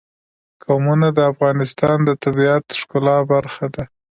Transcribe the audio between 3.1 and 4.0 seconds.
برخه ده.